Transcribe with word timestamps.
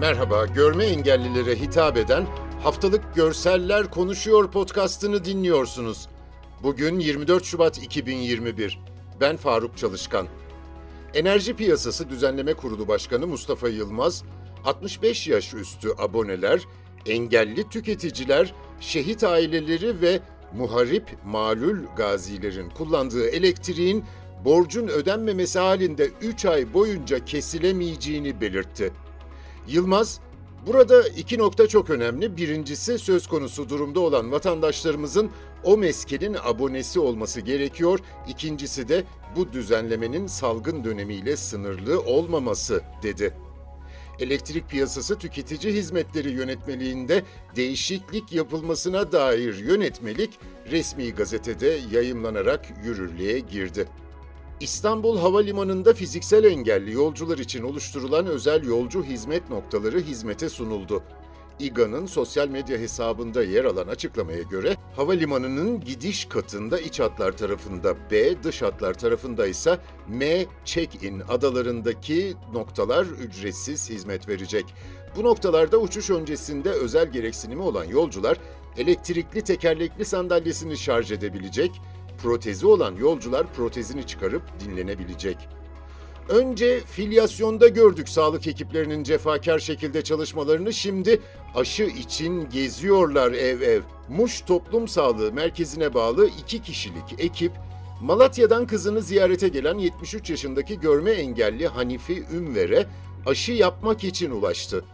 Merhaba, 0.00 0.46
görme 0.46 0.84
engellilere 0.84 1.60
hitap 1.60 1.96
eden 1.96 2.26
Haftalık 2.62 3.14
Görseller 3.14 3.90
Konuşuyor 3.90 4.50
podcastını 4.50 5.24
dinliyorsunuz. 5.24 6.08
Bugün 6.62 6.98
24 6.98 7.44
Şubat 7.44 7.78
2021. 7.78 8.80
Ben 9.20 9.36
Faruk 9.36 9.78
Çalışkan. 9.78 10.26
Enerji 11.14 11.56
Piyasası 11.56 12.10
Düzenleme 12.10 12.54
Kurulu 12.54 12.88
Başkanı 12.88 13.26
Mustafa 13.26 13.68
Yılmaz, 13.68 14.24
65 14.64 15.28
yaş 15.28 15.54
üstü 15.54 15.88
aboneler, 15.98 16.60
engelli 17.06 17.68
tüketiciler, 17.68 18.54
şehit 18.80 19.24
aileleri 19.24 20.00
ve 20.00 20.20
muharip 20.52 21.16
malul 21.24 21.78
gazilerin 21.96 22.70
kullandığı 22.70 23.28
elektriğin 23.28 24.04
borcun 24.44 24.88
ödenmemesi 24.88 25.58
halinde 25.58 26.10
3 26.22 26.44
ay 26.44 26.74
boyunca 26.74 27.24
kesilemeyeceğini 27.24 28.40
belirtti. 28.40 28.92
Yılmaz, 29.68 30.20
burada 30.66 31.08
iki 31.08 31.38
nokta 31.38 31.66
çok 31.68 31.90
önemli. 31.90 32.36
Birincisi 32.36 32.98
söz 32.98 33.26
konusu 33.26 33.68
durumda 33.68 34.00
olan 34.00 34.32
vatandaşlarımızın 34.32 35.30
o 35.64 35.76
meskenin 35.76 36.36
abonesi 36.44 37.00
olması 37.00 37.40
gerekiyor. 37.40 37.98
İkincisi 38.28 38.88
de 38.88 39.04
bu 39.36 39.52
düzenlemenin 39.52 40.26
salgın 40.26 40.84
dönemiyle 40.84 41.36
sınırlı 41.36 42.00
olmaması 42.00 42.82
dedi. 43.02 43.34
Elektrik 44.18 44.70
Piyasası 44.70 45.18
Tüketici 45.18 45.74
Hizmetleri 45.74 46.30
Yönetmeliğinde 46.30 47.22
değişiklik 47.56 48.32
yapılmasına 48.32 49.12
dair 49.12 49.54
yönetmelik 49.54 50.38
resmi 50.70 51.10
gazetede 51.14 51.78
yayımlanarak 51.92 52.66
yürürlüğe 52.84 53.38
girdi. 53.38 53.88
İstanbul 54.60 55.18
Havalimanı'nda 55.18 55.94
fiziksel 55.94 56.44
engelli 56.44 56.92
yolcular 56.92 57.38
için 57.38 57.62
oluşturulan 57.62 58.26
özel 58.26 58.64
yolcu 58.64 59.04
hizmet 59.04 59.50
noktaları 59.50 60.00
hizmete 60.00 60.48
sunuldu. 60.48 61.02
İGA'nın 61.58 62.06
sosyal 62.06 62.48
medya 62.48 62.78
hesabında 62.78 63.44
yer 63.44 63.64
alan 63.64 63.88
açıklamaya 63.88 64.42
göre 64.42 64.76
havalimanının 64.96 65.80
gidiş 65.80 66.24
katında 66.24 66.78
iç 66.78 67.00
hatlar 67.00 67.36
tarafında 67.36 68.10
B, 68.10 68.42
dış 68.42 68.62
hatlar 68.62 68.94
tarafında 68.94 69.46
ise 69.46 69.78
M 70.08 70.46
check-in 70.64 71.22
adalarındaki 71.28 72.34
noktalar 72.52 73.04
ücretsiz 73.04 73.90
hizmet 73.90 74.28
verecek. 74.28 74.64
Bu 75.16 75.22
noktalarda 75.22 75.78
uçuş 75.78 76.10
öncesinde 76.10 76.70
özel 76.70 77.12
gereksinimi 77.12 77.62
olan 77.62 77.84
yolcular 77.84 78.38
elektrikli 78.78 79.42
tekerlekli 79.42 80.04
sandalyesini 80.04 80.76
şarj 80.76 81.12
edebilecek, 81.12 81.70
protezi 82.16 82.66
olan 82.66 82.96
yolcular 82.96 83.52
protezini 83.52 84.06
çıkarıp 84.06 84.42
dinlenebilecek. 84.60 85.48
Önce 86.28 86.80
filyasyonda 86.80 87.68
gördük 87.68 88.08
sağlık 88.08 88.46
ekiplerinin 88.46 89.02
cefakar 89.02 89.58
şekilde 89.58 90.02
çalışmalarını, 90.02 90.72
şimdi 90.72 91.20
aşı 91.54 91.82
için 91.82 92.50
geziyorlar 92.50 93.32
ev 93.32 93.60
ev. 93.60 93.82
Muş 94.08 94.40
Toplum 94.40 94.88
Sağlığı 94.88 95.32
Merkezi'ne 95.32 95.94
bağlı 95.94 96.28
iki 96.42 96.62
kişilik 96.62 97.14
ekip, 97.18 97.52
Malatya'dan 98.02 98.66
kızını 98.66 99.02
ziyarete 99.02 99.48
gelen 99.48 99.78
73 99.78 100.30
yaşındaki 100.30 100.80
görme 100.80 101.10
engelli 101.10 101.66
Hanifi 101.66 102.24
Ünver'e 102.34 102.86
aşı 103.26 103.52
yapmak 103.52 104.04
için 104.04 104.30
ulaştı. 104.30 104.84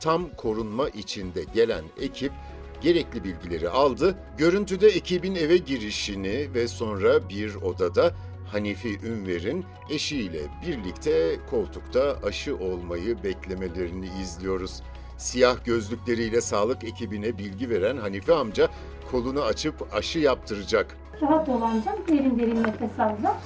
Tam 0.00 0.28
korunma 0.36 0.88
içinde 0.88 1.44
gelen 1.54 1.84
ekip 2.00 2.32
gerekli 2.80 3.24
bilgileri 3.24 3.68
aldı. 3.68 4.18
Görüntüde 4.38 4.86
ekibin 4.86 5.34
eve 5.34 5.56
girişini 5.56 6.54
ve 6.54 6.68
sonra 6.68 7.28
bir 7.28 7.54
odada 7.54 8.12
Hanifi 8.52 8.98
Ünver'in 9.06 9.64
eşiyle 9.90 10.40
birlikte 10.66 11.36
koltukta 11.50 12.16
aşı 12.24 12.56
olmayı 12.56 13.22
beklemelerini 13.22 14.08
izliyoruz. 14.22 14.82
Siyah 15.18 15.64
gözlükleriyle 15.64 16.40
sağlık 16.40 16.84
ekibine 16.84 17.38
bilgi 17.38 17.70
veren 17.70 17.96
Hanife 17.96 18.34
amca 18.34 18.68
kolunu 19.10 19.42
açıp 19.42 19.94
aşı 19.94 20.18
yaptıracak. 20.18 20.96
Rahat 21.22 21.46
dolanacağım, 21.46 21.98
derin 22.08 22.38
derin 22.38 22.62
nefes 22.62 23.00
alacağım. 23.00 23.36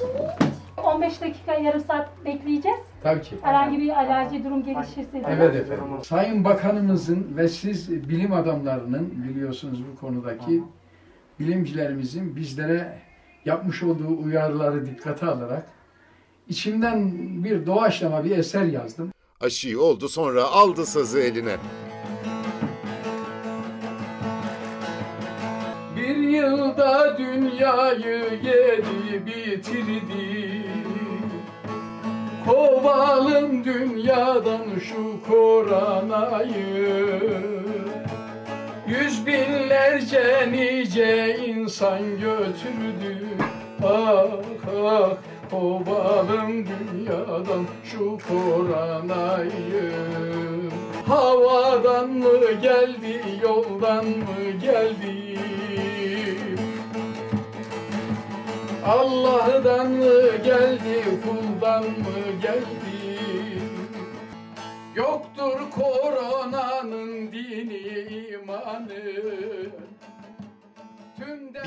15 0.94 1.20
dakika, 1.20 1.54
yarım 1.54 1.80
saat 1.80 2.25
bekleyeceğiz. 2.25 2.80
Tabii 3.03 3.22
ki. 3.22 3.36
Herhangi 3.42 3.78
bir 3.78 3.88
alerji 3.98 4.44
durum 4.44 4.64
gelişirse 4.64 5.12
de. 5.12 5.22
Evet 5.28 5.56
efendim. 5.56 5.84
Sayın 6.03 6.44
Bakanımızın 6.44 7.36
ve 7.36 7.48
siz 7.48 8.08
bilim 8.08 8.32
adamlarının 8.32 9.12
biliyorsunuz 9.28 9.82
bu 9.92 10.00
konudaki 10.00 10.62
bilimcilerimizin 11.41 12.36
bizlere 12.36 12.98
yapmış 13.44 13.82
olduğu 13.82 14.19
uyarıları 14.25 14.86
dikkate 14.86 15.26
alarak 15.26 15.66
içimden 16.48 17.12
bir 17.44 17.66
doğaçlama 17.66 18.24
bir 18.24 18.38
eser 18.38 18.64
yazdım. 18.64 19.12
Aşıyı 19.41 19.80
oldu 19.80 20.09
sonra 20.09 20.44
aldı 20.44 20.86
sazı 20.86 21.20
eline. 21.20 21.56
Bir 25.97 26.16
yılda 26.16 27.19
dünyayı 27.19 28.41
yedi 28.42 29.26
bitirdi 29.26 30.81
Kovalım 32.47 33.64
dünyadan 33.64 34.78
şu 34.88 35.30
koronayı 35.30 36.53
Yüz 38.86 39.26
binlerce 39.26 40.48
nice 40.53 41.36
insan 41.47 42.00
götürdü. 42.10 43.28
Ah 43.84 44.25
ah 44.86 45.10
kovalım 45.50 46.66
dünyadan 46.66 47.66
şu 47.84 48.19
koronayı 48.28 49.92
Havadan 51.06 52.10
mı 52.10 52.53
geldi 52.62 53.22
yoldan 53.42 54.04
mı 54.04 54.50
geldi 54.62 55.38
Allah'dan 58.84 59.91
mı 59.91 60.37
geldi 60.44 61.04
kuldan 61.25 61.82
mı 61.84 62.41
geldi 62.43 63.19
Yoktur 64.97 65.70
koronanın 65.70 67.32
dini 67.32 67.78
imanı 68.32 69.03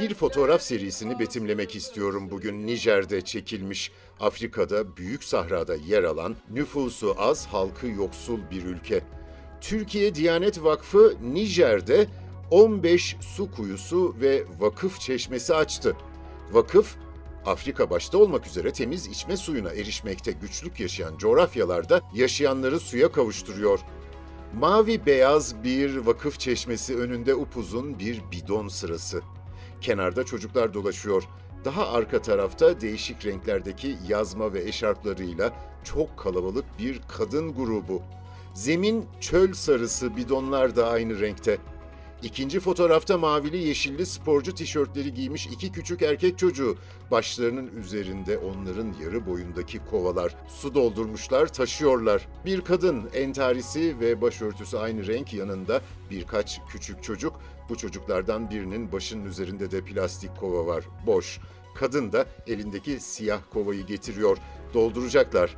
Bir 0.01 0.13
fotoğraf 0.13 0.61
serisini 0.61 1.19
betimlemek 1.19 1.75
istiyorum 1.75 2.31
bugün 2.31 2.67
Nijer'de 2.67 3.21
çekilmiş. 3.21 3.91
Afrika'da 4.19 4.97
Büyük 4.97 5.23
Sahra'da 5.23 5.75
yer 5.75 6.03
alan 6.03 6.35
nüfusu 6.51 7.15
az, 7.17 7.47
halkı 7.47 7.87
yoksul 7.87 8.39
bir 8.51 8.65
ülke. 8.65 9.03
Türkiye 9.61 10.15
Diyanet 10.15 10.63
Vakfı 10.63 11.15
Nijer'de 11.33 12.07
15 12.51 13.15
su 13.21 13.51
kuyusu 13.51 14.15
ve 14.21 14.43
vakıf 14.59 14.99
çeşmesi 14.99 15.55
açtı. 15.55 15.95
Vakıf, 16.51 16.95
Afrika 17.45 17.89
başta 17.89 18.17
olmak 18.17 18.47
üzere 18.47 18.71
temiz 18.73 19.07
içme 19.07 19.37
suyuna 19.37 19.71
erişmekte 19.71 20.31
güçlük 20.31 20.79
yaşayan 20.79 21.17
coğrafyalarda 21.17 22.01
yaşayanları 22.13 22.79
suya 22.79 23.11
kavuşturuyor. 23.11 23.79
Mavi 24.53 25.05
beyaz 25.05 25.63
bir 25.63 25.97
vakıf 25.97 26.39
çeşmesi 26.39 26.97
önünde 26.97 27.35
upuzun 27.35 27.99
bir 27.99 28.21
bidon 28.31 28.67
sırası. 28.67 29.21
Kenarda 29.81 30.23
çocuklar 30.23 30.73
dolaşıyor. 30.73 31.23
Daha 31.65 31.87
arka 31.87 32.21
tarafta 32.21 32.81
değişik 32.81 33.25
renklerdeki 33.25 33.97
yazma 34.07 34.53
ve 34.53 34.63
eşarplarıyla 34.63 35.53
çok 35.83 36.17
kalabalık 36.17 36.65
bir 36.79 37.01
kadın 37.17 37.55
grubu. 37.55 38.01
Zemin 38.53 39.05
çöl 39.19 39.53
sarısı 39.53 40.15
bidonlar 40.17 40.75
da 40.75 40.87
aynı 40.87 41.19
renkte. 41.19 41.57
İkinci 42.23 42.59
fotoğrafta 42.59 43.17
mavili 43.17 43.57
yeşilli 43.57 44.05
sporcu 44.05 44.55
tişörtleri 44.55 45.13
giymiş 45.13 45.47
iki 45.47 45.71
küçük 45.71 46.01
erkek 46.01 46.37
çocuğu. 46.37 46.77
Başlarının 47.11 47.67
üzerinde 47.77 48.37
onların 48.37 48.93
yarı 49.03 49.25
boyundaki 49.25 49.79
kovalar. 49.79 50.35
Su 50.47 50.75
doldurmuşlar, 50.75 51.53
taşıyorlar. 51.53 52.27
Bir 52.45 52.61
kadın 52.61 53.09
entarisi 53.13 53.99
ve 53.99 54.21
başörtüsü 54.21 54.77
aynı 54.77 55.07
renk 55.07 55.33
yanında 55.33 55.81
birkaç 56.11 56.61
küçük 56.69 57.03
çocuk. 57.03 57.39
Bu 57.69 57.77
çocuklardan 57.77 58.49
birinin 58.49 58.91
başının 58.91 59.25
üzerinde 59.25 59.71
de 59.71 59.81
plastik 59.81 60.37
kova 60.37 60.65
var, 60.65 60.83
boş. 61.05 61.39
Kadın 61.75 62.11
da 62.11 62.25
elindeki 62.47 62.99
siyah 62.99 63.39
kovayı 63.53 63.85
getiriyor. 63.85 64.37
Dolduracaklar. 64.73 65.57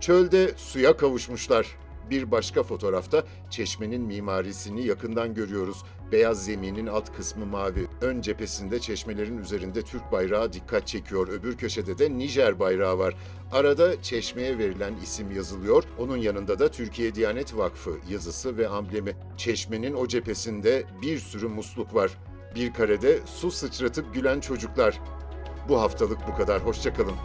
Çölde 0.00 0.54
suya 0.56 0.96
kavuşmuşlar. 0.96 1.66
Bir 2.10 2.30
başka 2.30 2.62
fotoğrafta 2.62 3.24
çeşmenin 3.50 4.02
mimarisini 4.02 4.86
yakından 4.86 5.34
görüyoruz. 5.34 5.82
Beyaz 6.12 6.44
zeminin 6.44 6.86
alt 6.86 7.16
kısmı 7.16 7.46
mavi. 7.46 7.86
Ön 8.00 8.20
cephesinde 8.20 8.80
çeşmelerin 8.80 9.38
üzerinde 9.38 9.82
Türk 9.82 10.12
bayrağı 10.12 10.52
dikkat 10.52 10.86
çekiyor. 10.86 11.28
Öbür 11.28 11.56
köşede 11.56 11.98
de 11.98 12.18
Nijer 12.18 12.58
bayrağı 12.58 12.98
var. 12.98 13.14
Arada 13.52 14.02
çeşmeye 14.02 14.58
verilen 14.58 14.94
isim 15.02 15.30
yazılıyor. 15.30 15.84
Onun 15.98 16.16
yanında 16.16 16.58
da 16.58 16.70
Türkiye 16.70 17.14
Diyanet 17.14 17.56
Vakfı 17.56 17.98
yazısı 18.10 18.56
ve 18.56 18.68
amblemi. 18.68 19.16
Çeşmenin 19.36 19.94
o 19.94 20.08
cephesinde 20.08 20.84
bir 21.02 21.18
sürü 21.18 21.48
musluk 21.48 21.94
var. 21.94 22.18
Bir 22.54 22.72
karede 22.72 23.18
su 23.26 23.50
sıçratıp 23.50 24.14
gülen 24.14 24.40
çocuklar. 24.40 25.00
Bu 25.68 25.80
haftalık 25.80 26.18
bu 26.28 26.36
kadar. 26.36 26.64
Hoşçakalın. 26.64 27.16